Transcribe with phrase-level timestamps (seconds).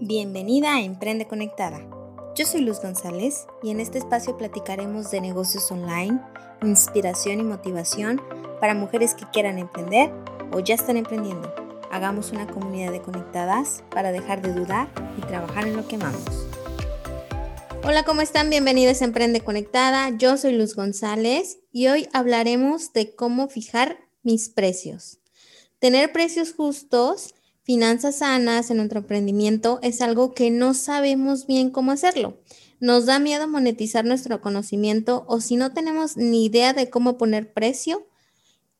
[0.00, 1.80] Bienvenida a Emprende Conectada.
[2.36, 6.20] Yo soy Luz González y en este espacio platicaremos de negocios online,
[6.62, 8.22] inspiración y motivación
[8.60, 10.12] para mujeres que quieran emprender
[10.52, 11.52] o ya están emprendiendo.
[11.90, 16.46] Hagamos una comunidad de conectadas para dejar de dudar y trabajar en lo que amamos.
[17.82, 18.50] Hola, ¿cómo están?
[18.50, 20.10] Bienvenidos a Emprende Conectada.
[20.16, 25.18] Yo soy Luz González y hoy hablaremos de cómo fijar mis precios.
[25.80, 27.34] Tener precios justos
[27.68, 32.40] finanzas sanas en nuestro emprendimiento es algo que no sabemos bien cómo hacerlo.
[32.80, 37.52] Nos da miedo monetizar nuestro conocimiento o si no tenemos ni idea de cómo poner
[37.52, 38.08] precio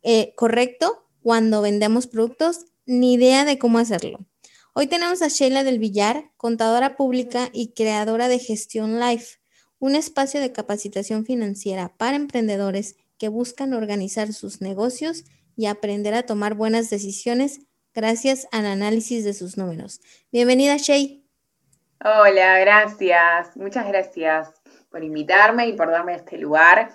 [0.02, 4.24] eh, correcto cuando vendemos productos, ni idea de cómo hacerlo.
[4.72, 9.36] Hoy tenemos a Sheila del Villar, contadora pública y creadora de Gestión Life,
[9.78, 15.24] un espacio de capacitación financiera para emprendedores que buscan organizar sus negocios
[15.56, 17.60] y aprender a tomar buenas decisiones
[17.95, 20.01] gracias al análisis de sus números.
[20.33, 21.24] Bienvenida, Shay.
[22.05, 23.56] Hola, gracias.
[23.56, 24.51] Muchas gracias
[24.91, 26.91] por invitarme y por darme este lugar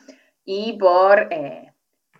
[0.45, 1.73] y por eh,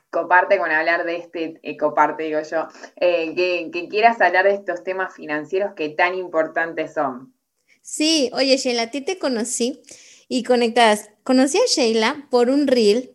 [0.10, 4.54] coparte con hablar de este, eh, coparte digo yo, eh, que, que, quieras hablar de
[4.54, 7.34] estos temas financieros que tan importantes son.
[7.82, 9.82] Sí, oye Sheila, a ti te conocí
[10.28, 11.10] y conectadas.
[11.24, 13.14] Conocí a Sheila por un reel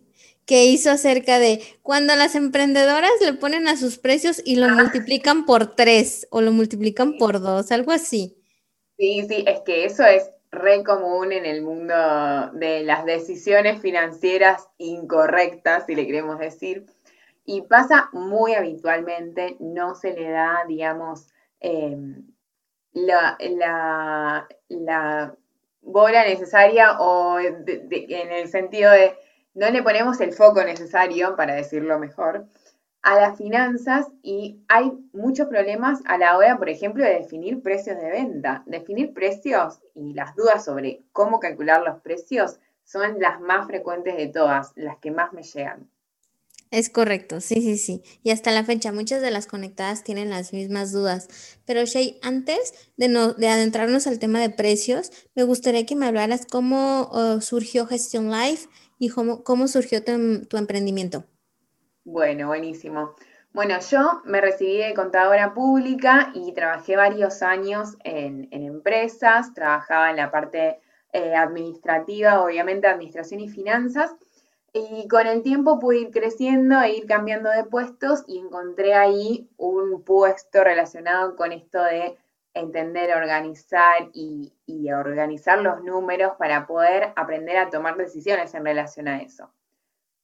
[0.48, 5.44] que hizo acerca de cuando las emprendedoras le ponen a sus precios y lo multiplican
[5.44, 8.34] por tres o lo multiplican por dos, algo así.
[8.96, 11.94] Sí, sí, es que eso es re común en el mundo
[12.54, 16.86] de las decisiones financieras incorrectas, si le queremos decir,
[17.44, 21.26] y pasa muy habitualmente, no se le da, digamos,
[21.60, 22.26] em,
[22.94, 23.36] la,
[25.82, 29.14] bola necesaria o en el sentido de
[29.58, 32.46] no le ponemos el foco necesario, para decirlo mejor,
[33.02, 37.96] a las finanzas y hay muchos problemas a la hora, por ejemplo, de definir precios
[38.00, 38.62] de venta.
[38.66, 44.28] Definir precios y las dudas sobre cómo calcular los precios son las más frecuentes de
[44.28, 45.90] todas, las que más me llegan.
[46.70, 48.02] Es correcto, sí, sí, sí.
[48.22, 51.28] Y hasta la fecha, muchas de las conectadas tienen las mismas dudas.
[51.64, 56.06] Pero Shay, antes de, no, de adentrarnos al tema de precios, me gustaría que me
[56.06, 61.24] hablaras cómo uh, surgió Gestión Life y cómo, surgió tu, emprendimiento.
[62.04, 63.14] Bueno, buenísimo.
[63.52, 70.16] Bueno, yo me recibí de contadora pública y trabajé varios años en, empresas, trabajaba en
[70.16, 70.80] la parte
[71.12, 74.14] eh, administrativa, obviamente administración y finanzas,
[74.72, 79.48] y con el tiempo pude ir creciendo e ir cambiando de puestos y encontré ahí
[79.56, 82.16] un puesto relacionado con esto de
[82.58, 84.52] entender, organizar y,
[84.92, 89.52] organizar los números para poder aprender a tomar decisiones en relación a eso.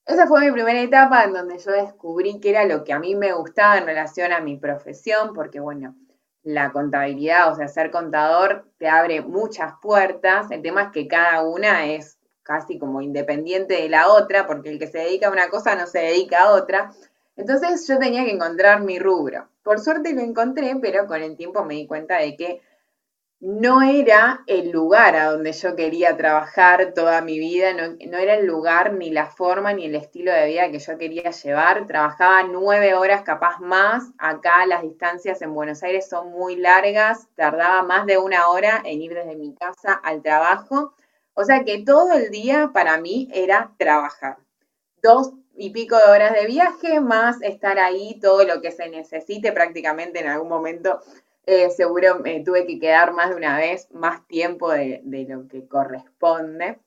[0.07, 3.15] Esa fue mi primera etapa en donde yo descubrí que era lo que a mí
[3.15, 5.95] me gustaba en relación a mi profesión, porque bueno,
[6.43, 10.51] la contabilidad, o sea, ser contador te abre muchas puertas.
[10.51, 14.79] El tema es que cada una es casi como independiente de la otra, porque el
[14.79, 16.93] que se dedica a una cosa no se dedica a otra.
[17.37, 19.49] Entonces yo tenía que encontrar mi rubro.
[19.63, 22.63] Por suerte lo encontré, pero con el tiempo me di cuenta de que
[23.41, 28.47] no era el lugar a donde yo quería trabajar toda mi vida, no, era el
[28.47, 31.87] lugar, ni la forma, ni el estilo de vida que yo quería llevar.
[31.87, 34.05] Trabajaba nueve horas, capaz más.
[34.17, 39.03] Acá las distancias en Buenos Aires son muy largas, tardaba más de una hora en
[39.03, 40.95] ir desde mi casa al trabajo.
[41.35, 44.39] O sea que todo el día para mí era trabajar.
[45.03, 49.53] Dos y pico de horas de viaje, más estar ahí todo lo que se necesite
[49.53, 51.01] prácticamente en algún momento.
[51.47, 55.67] Eh, seguro me tuve que quedar más de una vez, más tiempo de, lo que
[55.69, 56.79] corresponde.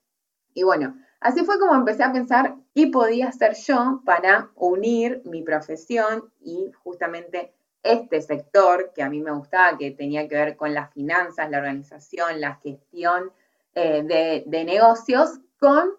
[0.53, 5.43] Y bueno, así fue como empecé a pensar qué podía hacer yo para unir mi
[5.43, 10.73] profesión y justamente este sector que a mí me gustaba, que tenía que ver con
[10.73, 13.31] las finanzas, la organización, la gestión
[13.75, 15.91] eh, de negocios, con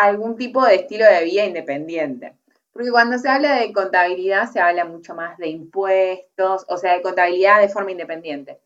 [0.00, 2.34] algún tipo de estilo de vida independiente.
[2.72, 7.02] Porque cuando se habla de contabilidad se habla mucho más de impuestos, o sea, de
[7.02, 8.60] contabilidad de forma independiente.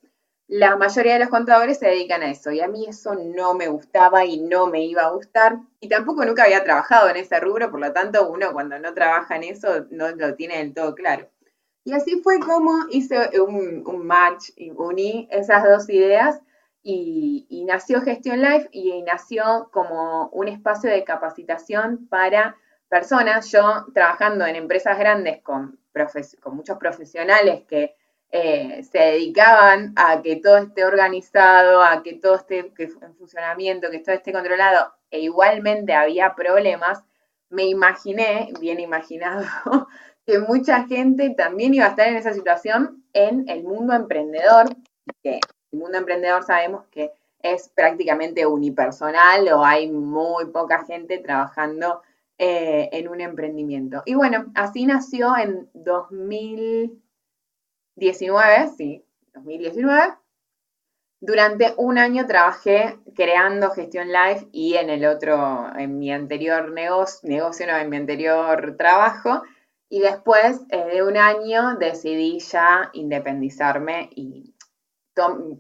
[0.46, 3.68] La mayoría de los contadores se dedican a eso y a mí eso no me
[3.68, 7.70] gustaba y no me iba a gustar y tampoco nunca había trabajado en ese rubro,
[7.70, 11.28] por lo tanto uno cuando no trabaja en eso no lo tiene del todo claro.
[11.82, 16.40] Y así fue como hice un, un match y uní esas dos ideas
[16.84, 22.56] y, nació Gestión Life y nació como un espacio de capacitación para
[22.88, 23.50] personas.
[23.50, 25.78] Yo trabajando en empresas grandes con,
[26.40, 27.96] con muchos profesionales que
[28.30, 34.00] eh, se dedicaban a que todo esté organizado, a que todo esté en funcionamiento, que
[34.00, 37.02] todo esté controlado, e igualmente había problemas,
[37.48, 39.46] me imaginé, bien imaginado,
[40.26, 44.66] que mucha gente también iba a estar en esa situación en el mundo emprendedor,
[45.22, 45.38] que
[45.74, 52.00] el mundo emprendedor sabemos que es prácticamente unipersonal o hay muy poca gente trabajando
[52.38, 54.02] eh, en un emprendimiento.
[54.06, 59.04] Y bueno, así nació en 2019, sí,
[59.34, 60.14] 2019.
[61.20, 67.28] Durante un año trabajé creando gestión live y en el otro, en mi anterior negocio,
[67.28, 69.42] negocio en mi anterior trabajo.
[69.88, 74.53] Y después eh, de un año decidí ya independizarme y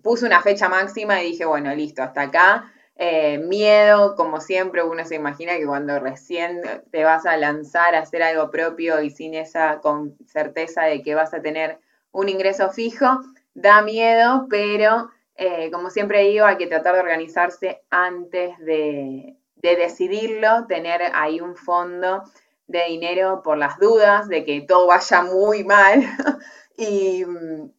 [0.02, 2.72] puse una fecha máxima y dije, bueno, listo, hasta acá.
[2.96, 6.60] Eh, miedo, como siempre, uno se imagina que cuando recién
[6.92, 11.14] te vas a lanzar a hacer algo propio y sin esa con certeza de que
[11.14, 11.78] vas a tener
[12.12, 13.20] un ingreso fijo,
[13.54, 19.76] da miedo, pero eh, como siempre digo, hay que tratar de organizarse antes de, de
[19.76, 22.22] decidirlo, tener ahí un fondo
[22.66, 26.02] de dinero por las dudas de que todo vaya muy mal
[26.76, 27.24] Y,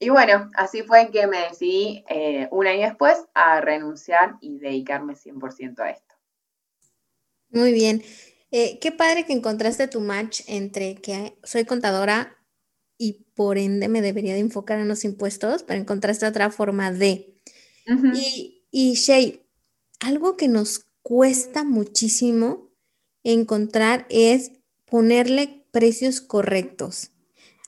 [0.10, 5.80] bueno, así fue que me decidí eh, un año después a renunciar y dedicarme 100%
[5.80, 6.16] a esto.
[7.50, 8.04] Muy bien.
[8.52, 12.38] Eh, qué padre que encontraste tu match entre que soy contadora
[12.98, 17.34] y por ende me debería de enfocar en los impuestos, pero encontraste otra forma de.
[18.14, 19.46] Y, y Shay,
[20.00, 22.72] algo que nos cuesta muchísimo
[23.24, 24.54] encontrar es
[24.86, 27.12] ponerle precios correctos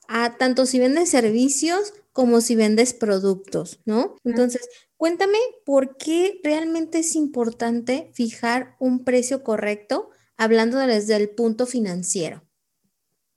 [0.08, 4.16] a tanto si vendes servicios como si vendes productos, ¿no?
[4.24, 4.68] Entonces,
[4.98, 12.42] cuéntame por qué realmente es importante fijar un precio correcto hablando desde el punto financiero.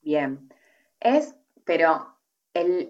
[0.03, 0.49] Bien,
[1.01, 1.35] es,
[1.65, 2.17] pero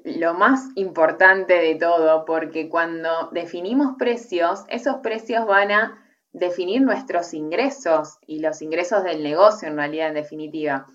[0.04, 7.34] lo más importante de todo, porque cuando definimos precios, esos precios van a definir nuestros
[7.34, 10.86] ingresos y los ingresos del negocio en realidad en definitiva.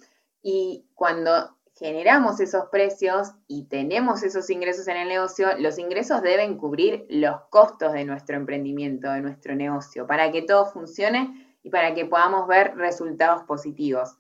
[0.42, 6.58] Y cuando generamos esos precios y tenemos esos ingresos en el negocio, los ingresos deben
[6.58, 11.94] cubrir los costos de nuestro emprendimiento, de nuestro negocio, para que todo funcione y para
[11.94, 14.18] que podamos ver resultados positivos.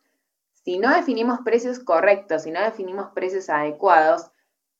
[0.65, 4.31] Si no definimos precios correctos, si no definimos precios adecuados,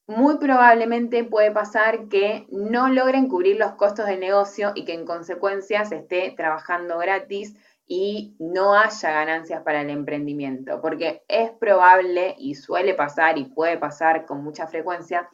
[0.07, 5.05] muy probablemente puede pasar que no logren cubrir los costos del negocio y que en
[5.05, 7.55] consecuencia se esté trabajando gratis
[7.87, 13.77] y no haya ganancias para el emprendimiento, porque es probable y suele pasar y puede
[13.77, 15.29] pasar con mucha frecuencia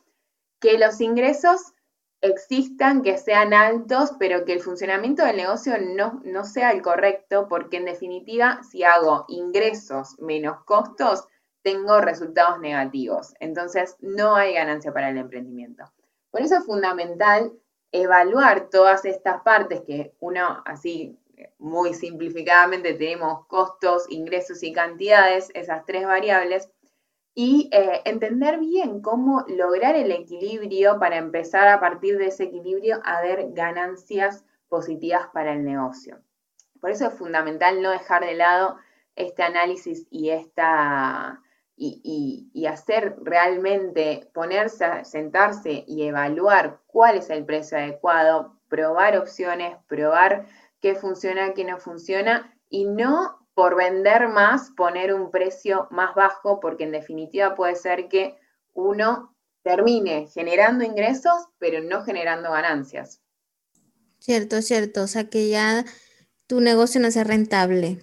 [0.60, 1.74] que los ingresos
[2.22, 7.48] existan, que sean altos, pero que el funcionamiento del negocio no, no sea el correcto,
[7.48, 11.28] porque en definitiva, si hago ingresos menos costos,
[11.64, 13.34] tengo resultados negativos.
[13.40, 15.84] Entonces, no hay ganancia para el emprendimiento.
[16.30, 17.52] Por eso es fundamental
[17.92, 21.18] evaluar todas estas partes que uno así
[21.58, 26.70] muy simplificadamente tenemos costos, ingresos y cantidades, esas tres variables,
[27.34, 33.00] y eh, entender bien cómo lograr el equilibrio para empezar a partir de ese equilibrio
[33.06, 36.20] a ver ganancias positivas para el negocio.
[36.82, 38.78] Por eso es fundamental no dejar de lado
[39.16, 41.42] este análisis y esta
[41.84, 50.46] y, hacer realmente, ponerse, sentarse y evaluar cuál es el precio adecuado, probar opciones, probar
[50.82, 56.60] qué funciona, qué no funciona, y no por vender más poner un precio más bajo,
[56.60, 58.38] porque en definitiva puede ser que
[58.74, 63.22] uno termine generando ingresos, pero no generando ganancias.
[64.20, 65.86] Cierto, cierto, o sea que ya
[66.48, 68.02] tu negocio no sea rentable.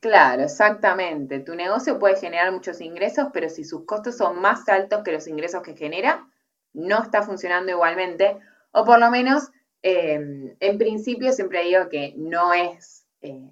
[0.00, 1.40] Claro, exactamente.
[1.40, 5.26] Tu negocio puede generar muchos ingresos, pero si sus costos son más altos que los
[5.26, 6.26] ingresos que genera,
[6.72, 8.38] no está funcionando igualmente,
[8.72, 9.50] o por lo menos
[9.82, 13.48] Em, en principio siempre digo que no es eh,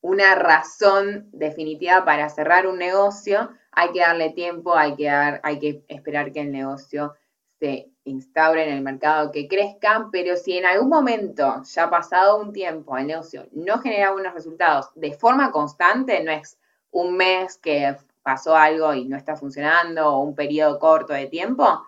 [0.00, 5.58] una razón definitiva para cerrar un negocio, hay que darle tiempo, hay que, dar, hay
[5.58, 7.14] que esperar que el negocio
[7.58, 12.52] se instaure en el mercado, que crezca, pero si en algún momento, ya pasado un
[12.52, 16.58] tiempo, el negocio no genera buenos resultados de forma constante, no es
[16.90, 21.82] un mes que pasó algo y no está funcionando o un periodo corto de tiempo,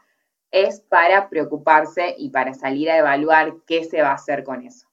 [0.50, 4.86] es para preocuparse y para salir a evaluar qué se va a hacer con eso.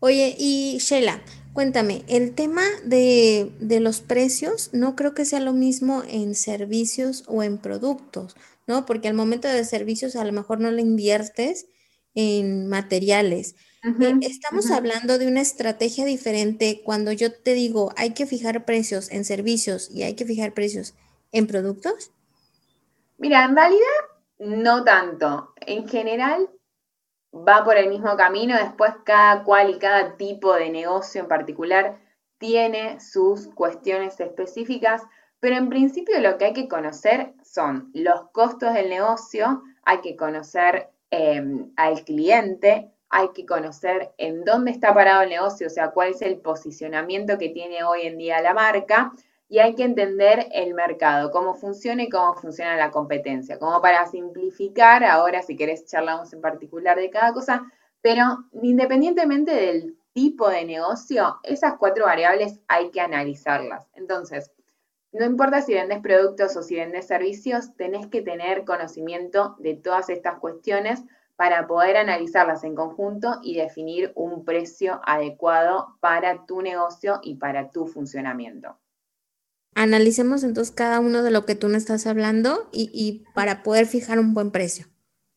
[0.00, 1.22] Oye, y Sheila,
[1.52, 7.42] cuéntame, el tema de, los precios no creo que sea lo mismo en servicios o
[7.42, 8.36] en productos,
[8.66, 8.84] ¿no?
[8.86, 11.66] Porque al momento de servicios a lo mejor no le inviertes
[12.14, 13.56] en materiales.
[13.82, 19.10] Eh, estamos hablando de una estrategia diferente cuando yo te digo hay que fijar precios
[19.10, 20.94] en servicios y hay que fijar precios
[21.32, 22.10] en productos.
[23.18, 23.80] Mira, en realidad
[24.44, 25.54] no tanto.
[25.56, 26.50] En general
[27.32, 31.98] va por el mismo camino, después cada cual y cada tipo de negocio en particular
[32.38, 35.02] tiene sus cuestiones específicas,
[35.40, 40.16] pero en principio lo que hay que conocer son los costos del negocio, hay que
[40.16, 45.90] conocer em, al cliente, hay que conocer en dónde está parado el negocio, o sea,
[45.90, 49.12] cuál es el posicionamiento que tiene hoy en día la marca
[49.48, 54.06] y hay que entender el mercado, cómo funciona y cómo funciona la competencia, como para
[54.06, 57.62] simplificar, ahora si querés charlamos en particular de cada cosa,
[58.00, 63.86] pero independientemente del tipo de negocio, esas cuatro variables hay que analizarlas.
[63.94, 64.50] Entonces,
[65.12, 70.08] no importa si vendes productos o si vendes servicios, tenés que tener conocimiento de todas
[70.08, 71.04] estas cuestiones
[71.36, 77.70] para poder analizarlas en conjunto y definir un precio adecuado para tu negocio y para
[77.70, 78.78] tu funcionamiento.
[79.74, 84.18] Analicemos entonces cada uno de lo que tú nos estás hablando y, para poder fijar
[84.18, 84.86] un buen precio.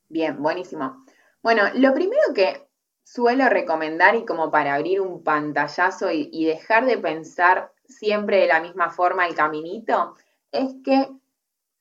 [0.09, 1.03] Bien, buenísimo.
[1.41, 2.67] Bueno, lo primero que
[3.03, 8.61] suelo recomendar y como para abrir un pantallazo y, dejar de pensar siempre de la
[8.61, 10.15] misma forma el caminito,
[10.51, 11.09] es que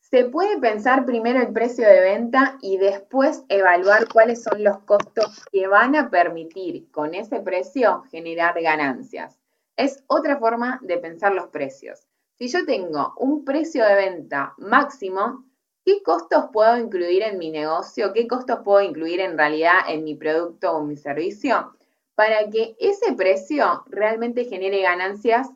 [0.00, 5.44] se puede pensar primero el precio de venta y después evaluar cuáles son los costos
[5.50, 9.40] que van a permitir con ese precio generar ganancias.
[9.76, 12.05] Es otra forma de pensar los precios.
[12.38, 15.46] Si yo tengo un precio de venta máximo,
[15.86, 18.12] ¿Qué costos puedo incluir en mi negocio?
[18.12, 21.76] ¿Qué costos puedo incluir en realidad en mi producto o mi servicio?
[22.16, 25.48] Para que ese precio realmente genere ganancias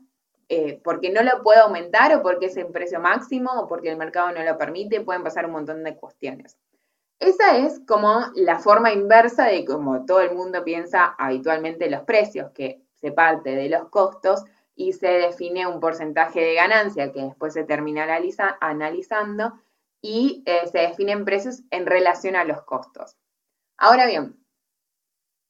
[0.48, 3.96] eh, porque no lo puedo aumentar o porque es el precio máximo o porque el
[3.96, 6.56] mercado no lo permite, pueden pasar un montón de cuestiones.
[7.18, 12.52] Esa es como la forma inversa de cómo todo el mundo piensa habitualmente los precios,
[12.52, 14.44] que se parte de los costos
[14.80, 18.06] y se define un porcentaje de ganancia que después se termina
[18.60, 19.60] analizando
[20.00, 23.18] y eh, se definen precios en relación a los costos.
[23.76, 24.42] Ahora bien,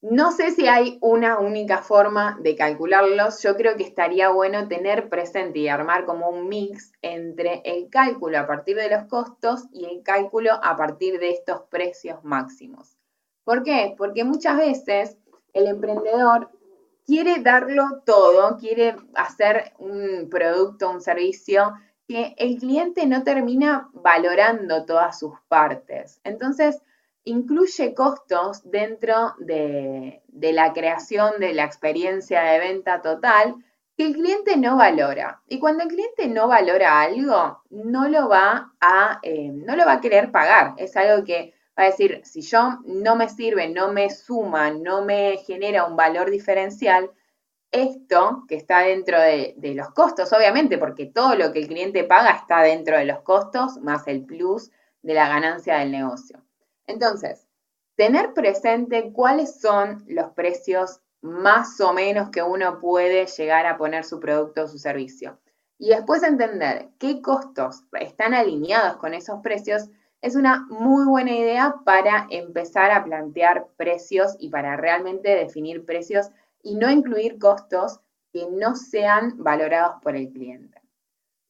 [0.02, 3.40] no sé si hay una única forma de calcularlos.
[3.40, 8.36] Yo creo que estaría bueno tener presente y armar como un mix entre el cálculo
[8.36, 12.96] a partir de los costos y el cálculo a partir de estos precios máximos.
[13.44, 13.94] ¿Por qué?
[13.96, 15.16] Porque muchas veces
[15.52, 16.50] el emprendedor
[17.06, 21.74] quiere darlo todo, quiere hacer un producto, un servicio
[22.06, 26.20] que el cliente no termina valorando todas sus partes.
[26.24, 26.82] Entonces,
[27.24, 33.56] incluye costos dentro de, la creación de la experiencia de venta total
[33.96, 35.42] que el cliente no valora.
[35.46, 39.92] Y cuando el cliente no valora algo, no lo va a, eh, no lo va
[39.94, 40.74] a querer pagar.
[40.78, 45.02] Es algo que va a decir, si yo no me sirve, no me suma, no
[45.02, 47.10] me genera un valor diferencial,
[47.72, 52.32] esto que está dentro de, los costos, obviamente, porque todo lo que el cliente paga
[52.32, 54.70] está dentro de los costos, más el plus
[55.02, 56.44] de la ganancia del negocio.
[56.86, 57.46] Entonces,
[57.94, 64.04] tener presente cuáles son los precios más o menos que uno puede llegar a poner
[64.04, 65.38] su producto o su servicio.
[65.78, 69.88] Y después entender qué costos están alineados con esos precios
[70.22, 76.30] es una muy buena idea para empezar a plantear precios y para realmente definir precios
[76.62, 78.00] y no incluir costos
[78.32, 80.80] que no sean valorados por el cliente.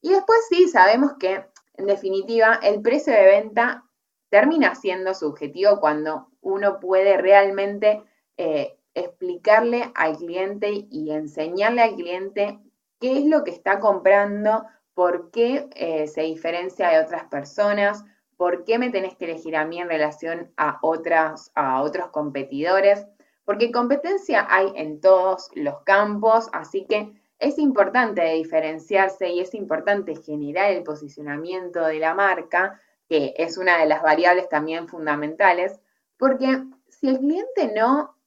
[0.01, 3.83] Y después sí, sabemos que en definitiva el precio de venta
[4.29, 8.03] termina siendo subjetivo cuando uno puede realmente
[8.37, 12.59] eh, explicarle al cliente y enseñarle al cliente
[12.99, 18.03] qué es lo que está comprando, por qué eh, se diferencia de otras personas,
[18.41, 23.05] por qué me tenés que elegir a mí en relación a, otras, a otros competidores
[23.45, 30.15] porque competencia hay en todos los campos, así que es importante diferenciarse y es importante
[30.15, 35.79] generar el posicionamiento de la marca, que es una de las variables también fundamentales,
[36.17, 38.17] porque si el cliente no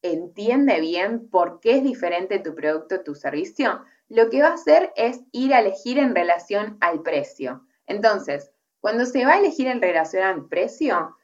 [0.00, 4.94] entiende bien por qué es diferente tu producto tu servicio, lo que va a hacer
[4.96, 7.66] es ir a elegir en relación al precio.
[7.86, 8.50] Entonces,
[8.82, 11.16] cuando se va a elegir en relación al precio,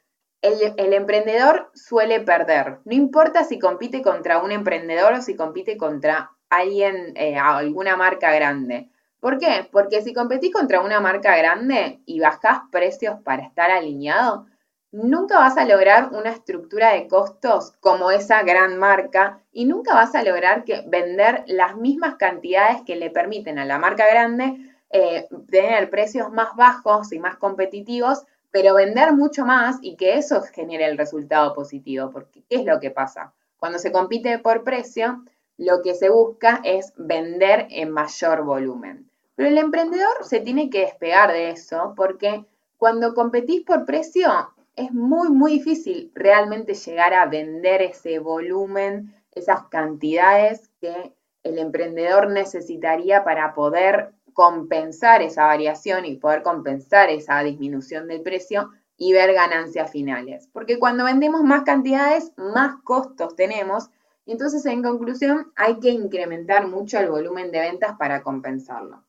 [0.42, 2.78] el, emprendedor suele perder.
[2.84, 8.32] No importa si compite contra un emprendedor o si compite contra alguien, eh, alguna marca
[8.32, 8.88] grande.
[9.18, 9.68] ¿Por qué?
[9.72, 14.46] Porque si competís contra una marca grande y bajás precios para estar alineado,
[14.92, 20.14] nunca vas a lograr una estructura de costos como esa gran marca y nunca vas
[20.14, 25.28] a lograr que vender las mismas cantidades que le permiten a la marca grande eh,
[25.50, 30.86] tener precios más bajos y más competitivos pero vender mucho más y que eso genere
[30.86, 33.32] el resultado positivo, porque ¿qué es lo que pasa?
[33.58, 35.24] Cuando se compite por precio,
[35.56, 39.10] lo que se busca es vender en mayor volumen.
[39.34, 42.44] Pero el emprendedor se tiene que despegar de eso porque
[42.76, 44.30] cuando competís por precio
[44.76, 52.30] es muy, muy difícil realmente llegar a vender ese volumen, esas cantidades que el emprendedor
[52.30, 59.32] necesitaría para poder compensar esa variación y poder compensar esa disminución del precio y ver
[59.32, 60.48] ganancias finales.
[60.52, 63.90] Porque cuando vendemos más cantidades, más costos tenemos.
[64.26, 69.02] Y entonces, en conclusión, hay que incrementar mucho el volumen de ventas para compensarlo.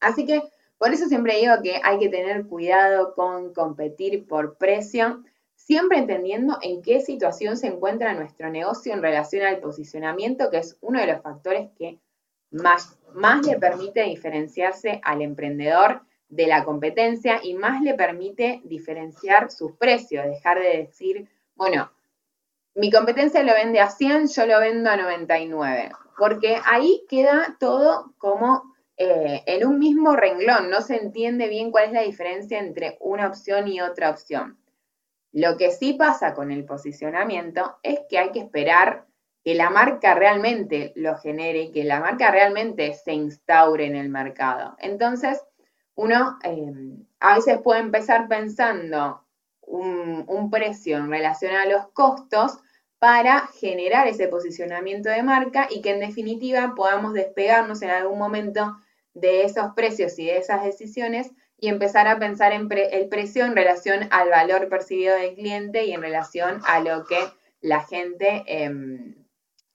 [0.00, 0.42] Así que
[0.78, 5.22] por eso siempre digo que hay que tener cuidado con competir por precio,
[5.54, 10.78] siempre entendiendo en qué situación se encuentra nuestro negocio en relación al posicionamiento, que es
[10.80, 12.00] uno de los factores que
[12.50, 19.50] más, más le permite diferenciarse al emprendedor de la competencia y más le permite diferenciar
[19.50, 21.90] sus precios, dejar de decir, bueno,
[22.74, 28.14] mi competencia lo vende a 100, yo lo vendo a 99, porque ahí queda todo
[28.16, 32.96] como eh, en un mismo renglón, no se entiende bien cuál es la diferencia entre
[33.00, 34.58] una opción y otra opción.
[35.32, 39.06] Lo que sí pasa con el posicionamiento es que hay que esperar
[39.44, 44.76] que la marca realmente lo genere, que la marca realmente se instaure en el mercado.
[44.78, 45.42] Entonces,
[45.94, 46.72] uno eh,
[47.20, 49.24] a veces puede empezar pensando
[49.62, 52.58] un, precio en relación a los costos
[52.98, 58.76] para generar ese posicionamiento de marca y que en definitiva podamos despegarnos en algún momento
[59.14, 63.56] de esos precios y de esas decisiones y empezar a pensar en el precio en
[63.56, 67.18] relación al valor percibido del cliente y en relación a lo que
[67.60, 69.21] la gente em,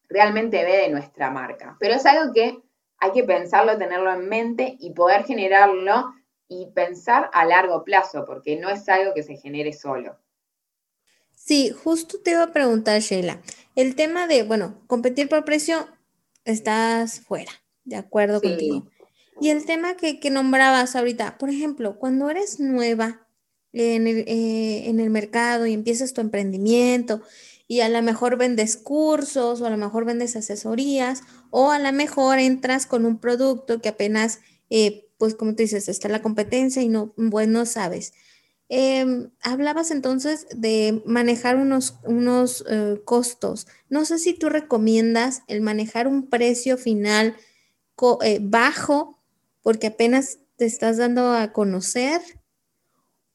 [0.10, 1.78] realmente ve de nuestra marca.
[1.80, 2.58] Pero es algo que
[3.00, 6.14] hay que pensarlo, tenerlo en mente y poder generarlo
[6.48, 10.18] y pensar a largo plazo, porque no es algo que se genere solo.
[11.36, 13.42] Sí, justo te iba a preguntar, Sheila.
[13.76, 15.88] El tema de, bueno, competir por precio,
[16.46, 17.52] estás fuera,
[17.84, 18.88] de acuerdo contigo.
[19.40, 23.26] Y el tema que, nombrabas ahorita, por ejemplo, cuando eres nueva
[23.74, 27.22] en el, eh, en el mercado y empiezas tu emprendimiento
[27.68, 31.92] y a lo mejor vendes cursos o a lo mejor vendes asesorías o a lo
[31.92, 36.82] mejor entras con un producto que apenas, eh, pues como tú dices, está la competencia
[36.82, 38.14] y no, bueno, sabes.
[38.70, 43.68] Em, hablabas entonces de manejar unos, unos eh, costos.
[43.90, 47.36] No sé si tú recomiendas el manejar un precio final
[48.42, 49.20] bajo
[49.62, 52.22] porque apenas te estás dando a conocer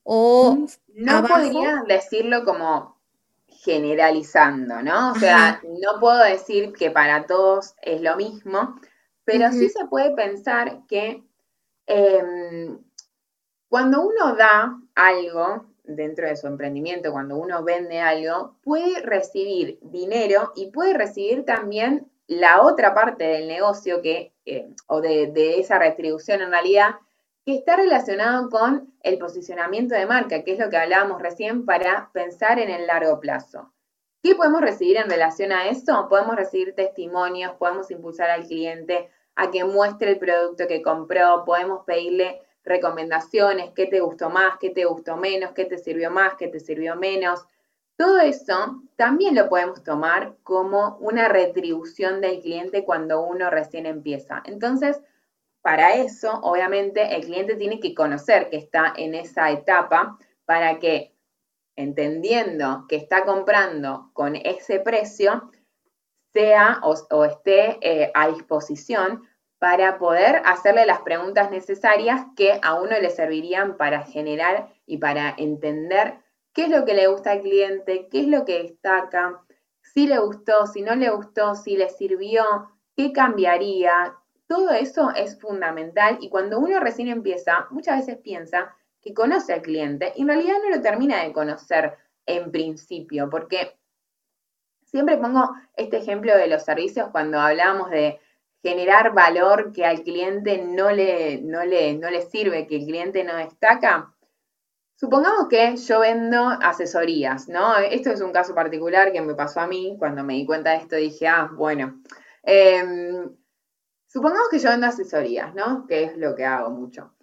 [0.02, 3.00] o mm, no podría decirlo como
[3.46, 5.12] generalizando, ¿no?
[5.12, 8.80] O sea, no puedo decir que para todos es lo mismo,
[9.24, 11.22] pero sí se puede pensar que
[11.86, 12.78] em,
[13.68, 20.52] cuando uno da algo dentro de su emprendimiento, cuando uno vende algo, puede recibir dinero
[20.56, 26.42] y puede recibir también la otra parte del negocio que, eh, o de, esa retribución
[26.42, 26.96] en realidad,
[27.44, 32.10] que está relacionado con el posicionamiento de marca, que es lo que hablábamos recién para
[32.12, 33.72] pensar en el largo plazo.
[34.22, 36.06] ¿Qué podemos recibir en relación a eso?
[36.08, 41.84] Podemos recibir testimonios, podemos impulsar al cliente a que muestre el producto que compró, podemos
[41.84, 46.46] pedirle recomendaciones, qué te gustó más, qué te gustó menos, qué te sirvió más, qué
[46.46, 47.44] te sirvió menos.
[47.96, 54.42] Todo eso también lo podemos tomar como una retribución del cliente cuando uno recién empieza.
[54.44, 55.00] Entonces,
[55.62, 61.14] para eso, obviamente, el cliente tiene que conocer que está en esa etapa para que,
[61.76, 65.50] entendiendo que está comprando con ese precio,
[66.32, 69.22] sea o, esté eh, a disposición
[69.58, 75.32] para poder hacerle las preguntas necesarias que a uno le servirían para generar y para
[75.38, 76.18] entender
[76.52, 79.40] qué es lo que le gusta al cliente, qué es lo que destaca,
[79.82, 82.44] si le gustó, si no le gustó, si le sirvió,
[82.96, 84.14] qué cambiaría.
[84.52, 89.62] Todo eso es fundamental y cuando uno recién empieza, muchas veces piensa que conoce al
[89.62, 93.78] cliente y en realidad no lo termina de conocer en principio, porque
[94.84, 98.20] siempre pongo este ejemplo de los servicios cuando hablamos de
[98.62, 103.24] generar valor que al cliente no le, no le, no le sirve, que el cliente
[103.24, 104.14] no destaca.
[104.96, 107.78] Supongamos que yo vendo asesorías, ¿no?
[107.78, 109.96] Esto es un caso particular que me pasó a mí.
[109.98, 112.02] Cuando me di cuenta de esto dije, ah, bueno.
[112.42, 113.30] Em,
[114.12, 115.86] supongamos que yo vendo asesorías, ¿no?
[115.86, 117.14] Que es lo que hago mucho.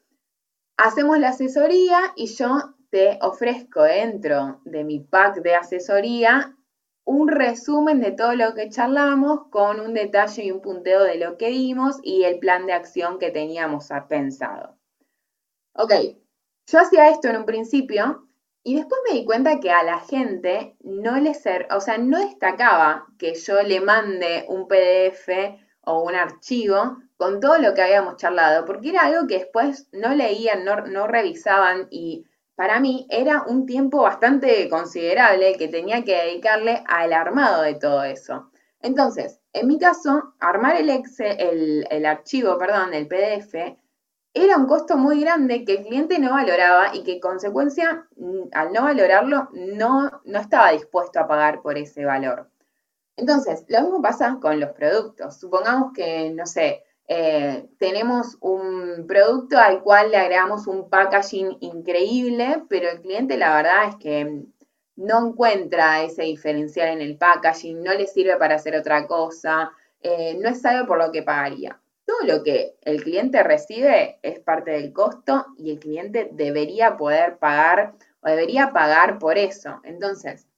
[0.78, 6.56] Hacemos la asesoría y yo te ofrezco dentro de mi pack de asesoría
[7.06, 11.38] un resumen de todo lo que charlamos con un detalle y un punteo de lo
[11.38, 14.78] que vimos y el plan de acción que teníamos pensado.
[15.74, 15.94] Ok,
[16.68, 18.28] yo hacía esto en un principio
[18.64, 22.20] y después me di cuenta que a la gente no le ser, o sea, no
[22.20, 25.30] destacaba que yo le mande un PDF
[25.90, 30.14] o un archivo con todo lo que habíamos charlado, porque era algo que después no
[30.14, 32.26] leían, no, revisaban y
[32.56, 38.04] para mí era un tiempo bastante considerable que tenía que dedicarle al armado de todo
[38.04, 38.52] eso.
[38.82, 40.90] Entonces, en mi caso, armar el,
[41.90, 43.56] el, archivo, perdón, el PDF
[44.34, 48.50] era un costo muy grande que el cliente no valoraba y que en consecuencia, mm,
[48.54, 52.48] al no valorarlo, no estaba dispuesto a pagar por ese valor.
[53.20, 55.38] Entonces, lo mismo pasa con los productos.
[55.38, 62.64] Supongamos que, no sé, eh, tenemos un producto al cual le agregamos un packaging increíble,
[62.70, 64.44] pero el cliente la verdad es que
[64.96, 70.38] no encuentra ese diferencial en el packaging, no le sirve para hacer otra cosa, eh,
[70.40, 71.82] no es algo por lo que pagaría.
[72.06, 77.38] Todo lo que el cliente recibe es parte del costo y el cliente debería poder
[77.38, 79.80] pagar o debería pagar por eso.
[79.84, 80.49] Entonces,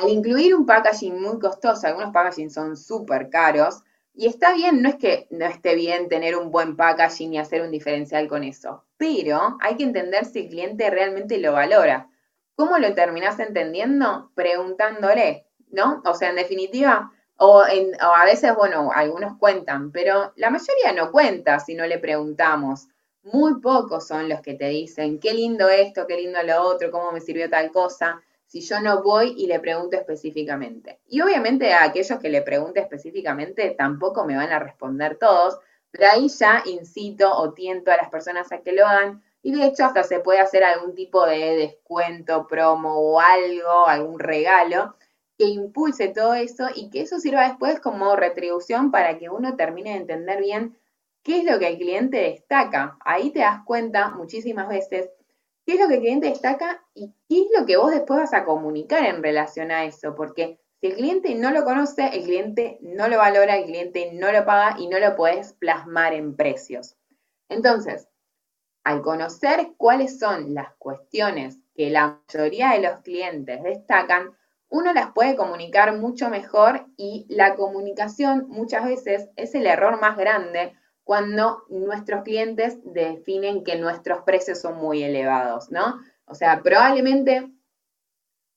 [0.00, 3.82] al incluir un packaging muy costoso, algunos packaging son súper caros,
[4.14, 7.62] y está bien, no es que no esté bien tener un buen packaging y hacer
[7.62, 12.08] un diferencial con eso, pero hay que entender si el cliente realmente lo valora.
[12.54, 14.30] ¿Cómo lo terminás entendiendo?
[14.34, 16.02] Preguntándole, ¿no?
[16.04, 21.58] O sea, en definitiva, o, a veces, bueno, algunos cuentan, pero la mayoría no cuenta
[21.60, 22.88] si no le preguntamos.
[23.22, 27.12] Muy pocos son los que te dicen, qué lindo esto, qué lindo lo otro, cómo
[27.12, 30.98] me sirvió tal cosa, si yo no voy y le pregunto específicamente.
[31.06, 35.60] Y obviamente a aquellos que le pregunte específicamente tampoco me van a responder todos,
[35.92, 39.22] pero ahí ya incito o tiento a las personas a que lo hagan.
[39.40, 44.18] Y de hecho hasta se puede hacer algún tipo de descuento, promo o algo, algún
[44.18, 44.96] regalo
[45.38, 49.90] que impulse todo eso y que eso sirva después como retribución para que uno termine
[49.90, 50.76] de entender bien
[51.22, 52.98] qué es lo que el cliente destaca.
[53.04, 55.08] Ahí te das cuenta muchísimas veces
[55.66, 58.34] qué es lo que el cliente destaca y qué es lo que vos después vas
[58.34, 62.78] a comunicar en relación a eso, porque si el cliente no lo conoce, el cliente
[62.80, 66.96] no lo valora, el cliente no lo paga y no lo puedes plasmar en precios.
[67.48, 68.08] Entonces,
[68.84, 74.34] al conocer cuáles son las cuestiones que la mayoría de los clientes destacan,
[74.70, 80.16] uno las puede comunicar mucho mejor y la comunicación muchas veces es el error más
[80.16, 80.72] grande
[81.04, 86.00] cuando nuestros clientes definen que nuestros precios son muy elevados, ¿no?
[86.26, 87.50] O sea, probablemente,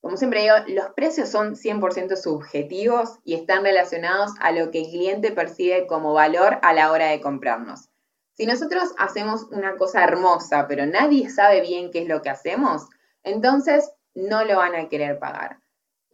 [0.00, 4.90] como siempre digo, los precios son 100% subjetivos y están relacionados a lo que el
[4.90, 7.88] cliente percibe como valor a la hora de comprarnos.
[8.34, 12.82] Si nosotros hacemos una cosa hermosa, pero nadie sabe bien qué es lo que hacemos,
[13.22, 15.63] entonces no lo van a querer pagar.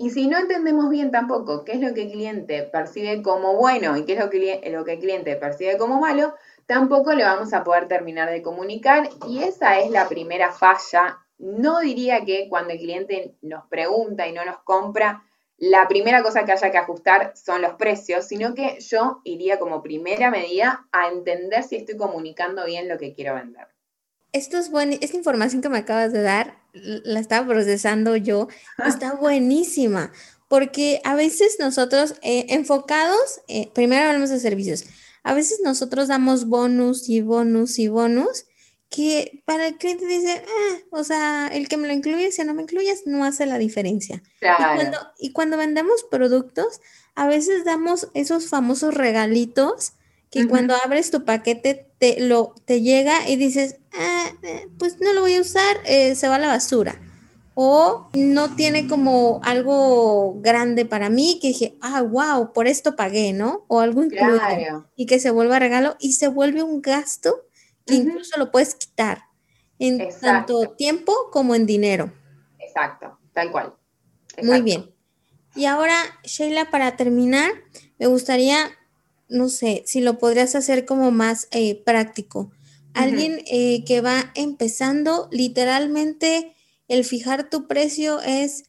[0.01, 3.99] Y si no entendemos bien tampoco qué es lo que el cliente percibe como bueno
[3.99, 6.35] y qué es lo que, el cliente percibe como malo,
[6.65, 11.19] tampoco le vamos a poder terminar de comunicar y esa es la primera falla.
[11.37, 15.23] No diría que cuando el cliente nos pregunta y no nos compra,
[15.59, 19.83] la primera cosa que haya que ajustar son los precios, sino que yo iría como
[19.83, 23.69] primera medida a entender si estoy comunicando bien lo que quiero vender.
[24.33, 28.49] Esto es bueno, esta información que me acabas de dar la estaba procesando yo,
[28.87, 30.13] está buenísima,
[30.49, 34.85] porque a veces nosotros eh, enfocados, eh, primero hablamos de servicios,
[35.23, 38.47] a veces nosotros damos bonus y bonus y bonus
[38.89, 42.55] que para el cliente dice, ah, o sea, el que me lo incluye, si no
[42.55, 44.23] me incluyes, no hace la diferencia.
[44.41, 46.81] Y, cuando, y cuando vendemos productos,
[47.15, 49.93] a veces damos esos famosos regalitos
[50.31, 55.13] que cuando abres tu paquete te, lo, te llega y dices, ah, eh, pues no
[55.13, 56.99] lo voy a usar, eh, se va a la basura.
[57.55, 63.35] O no tiene como algo grande para mí que dije, ah, wow, por esto pagué,
[63.35, 63.67] ¿no?
[63.69, 64.89] O algo incluido.
[64.97, 67.45] Y que se vuelva regalo y se vuelve un gasto
[67.85, 69.25] que incluso lo puedes quitar
[69.79, 72.11] en tanto tiempo como en dinero.
[72.59, 73.75] Exacto, tal cual.
[74.43, 74.95] Muy bien.
[75.55, 77.51] Y ahora, Sheila, para terminar,
[77.99, 78.71] me gustaría
[79.31, 82.51] no sé, si lo podrías hacer como más eh, práctico.
[82.93, 86.57] Alguien eh, que va empezando, literalmente
[86.89, 88.65] el fijar tu precio es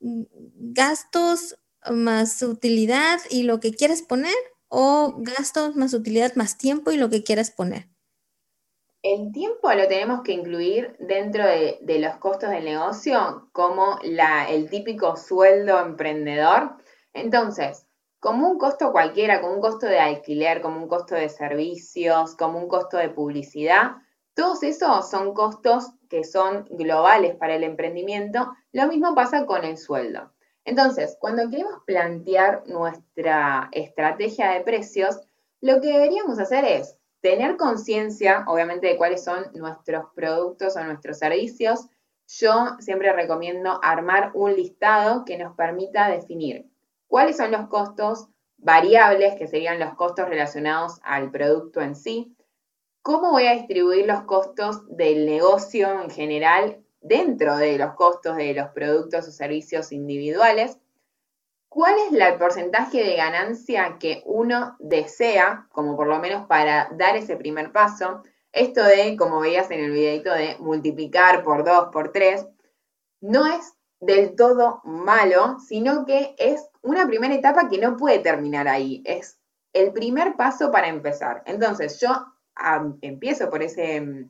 [0.00, 1.56] gastos
[1.90, 4.34] más utilidad y lo que quieras poner
[4.68, 7.86] o gastos más utilidad más tiempo y lo que quieras poner.
[9.02, 14.50] El tiempo lo tenemos que incluir dentro de, de los costos del negocio como la,
[14.50, 16.78] el típico sueldo emprendedor.
[17.12, 17.86] Entonces,
[18.24, 22.58] como un costo cualquiera, como un costo de alquiler, como un costo de servicios, como
[22.58, 23.96] un costo de publicidad.
[24.32, 28.50] Todos esos son costos que son globales para el emprendimiento.
[28.72, 30.32] Lo mismo pasa con el sueldo.
[30.64, 35.20] Entonces, cuando queremos plantear nuestra estrategia de precios,
[35.60, 41.18] lo que deberíamos hacer es tener conciencia, obviamente, de cuáles son nuestros productos o nuestros
[41.18, 41.90] servicios.
[42.26, 46.70] Yo siempre recomiendo armar un listado que nos permita definir
[47.06, 52.36] cuáles son los costos variables, que serían los costos relacionados al producto en sí,
[53.02, 58.54] cómo voy a distribuir los costos del negocio en general dentro de los costos de
[58.54, 60.78] los productos o servicios individuales,
[61.68, 67.16] cuál es el porcentaje de ganancia que uno desea, como por lo menos para dar
[67.16, 68.22] ese primer paso.
[68.52, 72.46] esto de, como veías en el videito, de multiplicar por 2, por 3,
[73.20, 78.68] no es del todo malo, sino que es una primera etapa que no puede terminar
[78.68, 79.02] ahí.
[79.04, 79.38] Es
[79.72, 81.42] el primer paso para empezar.
[81.46, 82.10] Entonces, yo
[83.00, 84.28] empiezo por ese,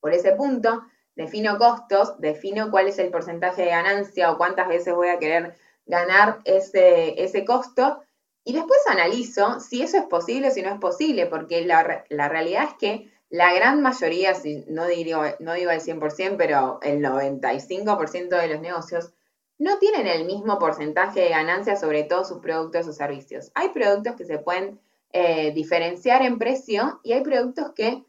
[0.00, 0.82] por ese punto,
[1.14, 5.56] defino costos, defino cuál es el porcentaje de ganancia o cuántas veces voy a querer
[5.84, 8.02] ganar ese, ese costo
[8.44, 12.28] y después analizo si eso es posible o si no es posible, porque la, la
[12.28, 17.02] realidad es que la gran mayoría, si no, digo, no digo el 100%, pero el
[17.02, 19.12] 95% de los negocios
[19.58, 23.50] no tienen el mismo porcentaje de ganancia sobre todos sus productos o servicios.
[23.54, 24.80] Hay productos que se pueden
[25.12, 28.04] eh, diferenciar en precio y hay productos que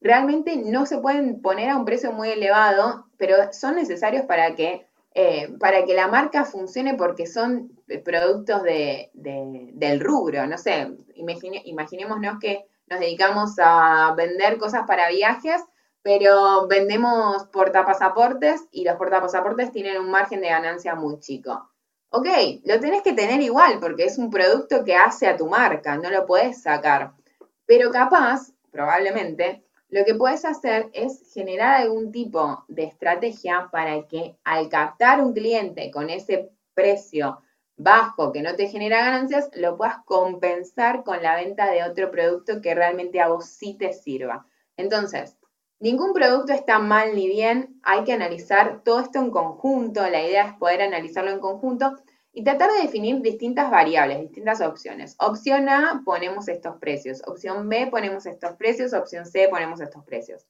[0.00, 4.86] realmente no se pueden poner a un precio muy elevado, pero son necesarios para que,
[5.14, 10.46] eh, para que la marca funcione porque son productos de, del rubro.
[10.46, 15.62] No sé, imaginémonos que nos dedicamos a vender cosas para viajes
[16.02, 21.70] pero vendemos portapasaportes y los portapasaportes tienen un margen de ganancia muy chico.
[22.10, 22.26] Ok,
[22.64, 26.08] lo tenés que tener igual porque es un producto que hace a tu marca, no
[26.08, 27.12] lo puedes sacar.
[27.66, 34.38] Pero capaz, probablemente, lo que puedes hacer es generar algún tipo de estrategia para que
[34.44, 37.42] al captar un cliente con ese precio
[37.78, 42.60] bajo que no te genera ganancias, lo puedas compensar con la venta de otro producto
[42.60, 44.46] que realmente a vos sí te sirva.
[44.76, 45.38] Entonces,
[45.80, 50.48] Ningún producto está mal ni bien, hay que analizar todo esto en conjunto, la idea
[50.48, 51.94] es poder analizarlo en conjunto
[52.32, 55.14] y tratar de definir distintas variables, distintas opciones.
[55.20, 57.22] Opción A, ponemos estos precios.
[57.26, 58.92] Opción B, ponemos estos precios.
[58.92, 60.46] Opción C, ponemos estos precios.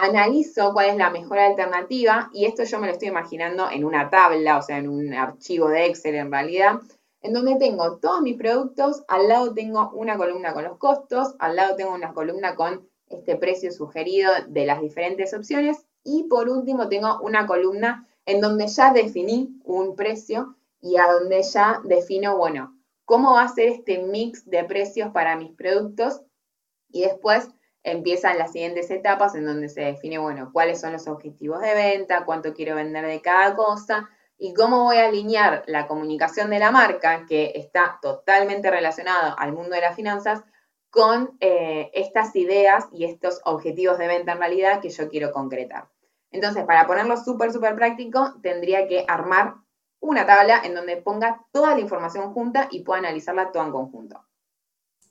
[0.00, 4.10] Analizo cuál es la mejor alternativa y esto yo me lo estoy imaginando en una
[4.10, 6.80] tabla, o sea, en un archivo de Excel en realidad,
[7.20, 11.56] en donde tengo todos mis productos, al lado tengo una columna con los costos, al
[11.56, 15.84] lado tengo una columna con este precio sugerido de las diferentes opciones.
[16.04, 21.42] Y por último tengo una columna en donde ya definí un precio y a donde
[21.42, 26.22] ya defino, bueno, cómo va a ser este mix de precios para mis productos.
[26.90, 27.48] Y después
[27.82, 32.24] empiezan las siguientes etapas en donde se define, bueno, cuáles son los objetivos de venta,
[32.24, 36.70] cuánto quiero vender de cada cosa y cómo voy a alinear la comunicación de la
[36.70, 40.42] marca, que está totalmente relacionado al mundo de las finanzas,
[40.90, 45.88] con eh, estas ideas y estos objetivos de venta en realidad que yo quiero concretar.
[46.30, 49.54] Entonces, para ponerlo súper, súper práctico, tendría que armar
[50.00, 54.27] una tabla en donde ponga toda la información junta y pueda analizarla toda en conjunto.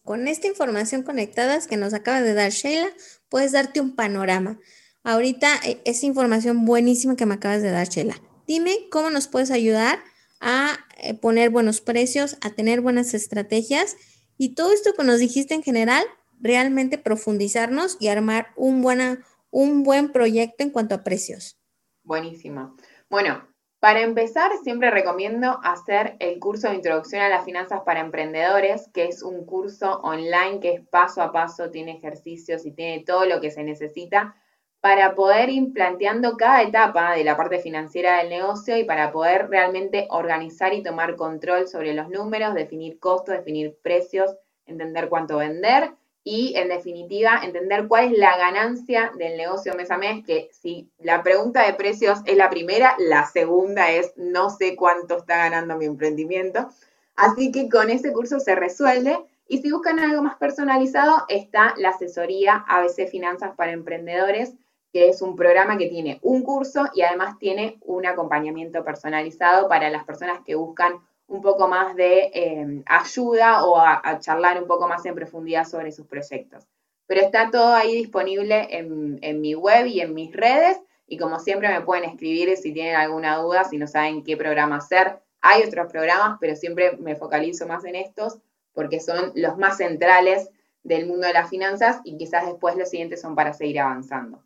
[0.07, 2.87] Con esta información conectada que nos acaba de dar Sheila,
[3.27, 4.57] puedes darte un panorama.
[5.03, 8.15] Ahorita, eh, esa información buenísima que me acabas de dar, Sheila.
[8.47, 9.99] Dime cómo nos puedes ayudar
[10.39, 13.97] a eh, poner buenos precios, a tener buenas estrategias
[14.37, 16.05] y todo esto que nos dijiste en general,
[16.39, 21.59] realmente profundizarnos y armar un, buena, un buen proyecto en cuanto a precios.
[22.03, 22.77] Buenísimo.
[23.09, 23.45] Bueno,
[23.79, 29.05] para empezar, siempre recomiendo hacer el curso de Introducción a las Finanzas para Emprendedores, que
[29.05, 33.39] es un curso online que es paso a paso, tiene ejercicios y tiene todo lo
[33.39, 34.35] que se necesita
[34.81, 39.49] para poder ir planteando cada etapa de la parte financiera del negocio y para poder
[39.49, 44.35] realmente organizar y tomar control sobre los números, definir costos, definir precios,
[44.65, 45.96] entender cuánto vender
[46.29, 50.91] y en definitiva entender cuál es la ganancia del negocio mes a mes, que si
[50.99, 55.77] la pregunta de precios es la primera, la segunda es no sé cuánto está ganando
[55.77, 56.67] mi emprendimiento.
[57.15, 59.17] Así que con ese curso se resuelve.
[59.47, 64.53] Y si buscan algo más personalizado, está la asesoría ABC Finanzas para Emprendedores,
[64.91, 69.89] que es un programa que tiene un curso y además tiene un acompañamiento personalizado para
[69.89, 74.87] las personas que buscan un poco más de em, ayuda o a, charlar un poco
[74.87, 76.65] más en profundidad sobre sus proyectos.
[77.05, 81.39] Pero está todo ahí disponible en, en mi web y en mis redes y como
[81.39, 85.19] siempre me pueden escribir si tienen alguna duda, si no saben qué programa hacer.
[85.41, 88.39] Hay otros programas, pero siempre me focalizo más en estos
[88.73, 90.49] porque son los más centrales
[90.83, 94.43] del mundo de las finanzas y quizás después los siguientes son para seguir avanzando.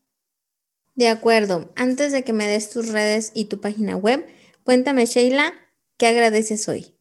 [0.96, 1.70] De acuerdo.
[1.76, 4.26] Antes de que me des tus redes y tu página web,
[4.63, 5.54] cuéntame, Sheila,
[6.02, 6.96] ¿qué agradeces hoy?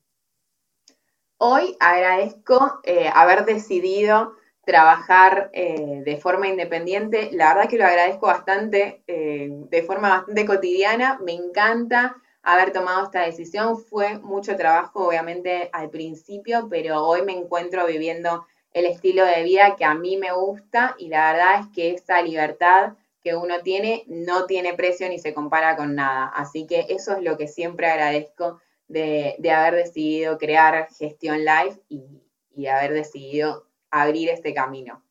[1.38, 4.34] Hoy agradezco eh, haber decidido
[4.66, 7.30] trabajar eh, de forma independiente.
[7.32, 11.18] La verdad que lo agradezco bastante, eh, de forma bastante cotidiana.
[11.24, 13.78] Me encanta haber tomado esta decisión.
[13.78, 19.76] Fue mucho trabajo, obviamente, al principio, pero hoy me encuentro viviendo el estilo de vida
[19.76, 24.04] que a mí me gusta y la verdad es que esa libertad que uno tiene
[24.08, 26.30] no tiene precio ni se compara con nada.
[26.36, 28.60] Así que eso es lo que siempre agradezco
[28.90, 32.22] de, haber decidido crear Gestión Live y,
[32.54, 35.02] y haber decidido abrir este camino.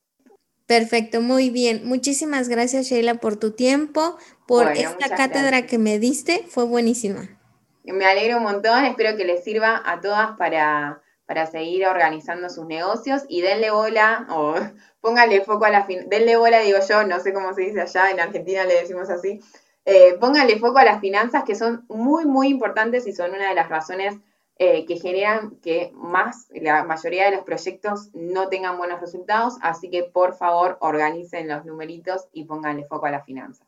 [0.68, 1.82] Perfecto, muy bien.
[1.86, 7.30] Muchísimas gracias Sheila por tu tiempo, por esta cátedra que me diste, fue buenísima.
[7.86, 11.02] Me alegro un montón, espero que les sirva a todas para,
[11.50, 14.56] seguir organizando sus negocios y denle bola, o
[15.02, 18.12] póngale foco a la fin, denle bola, digo yo, no sé cómo se dice allá,
[18.12, 19.40] en Argentina le decimos así,
[19.86, 23.56] eh, póngale foco a las finanzas que son muy, muy importantes y son una de
[23.56, 24.18] las razones
[24.60, 29.90] eh, que generan que más, la mayoría de los proyectos no tengan buenos resultados, así
[29.90, 33.68] que por favor organicen los numeritos y pónganle foco a las finanzas.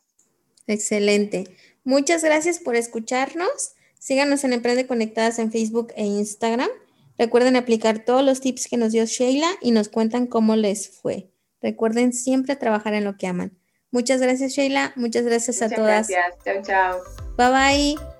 [0.66, 1.44] Excelente.
[1.84, 3.74] Muchas gracias por escucharnos.
[3.98, 6.70] Síganos en Emprende Conectadas en Facebook e Instagram.
[7.18, 11.30] Recuerden aplicar todos los tips que nos dio Sheila y nos cuentan cómo les fue.
[11.60, 13.58] Recuerden siempre trabajar en lo que aman.
[13.90, 14.92] Muchas gracias, Sheila.
[14.96, 16.08] Muchas gracias a todas.
[16.08, 16.44] Gracias.
[16.44, 16.98] Chao, chao.
[17.36, 18.19] Bye bye.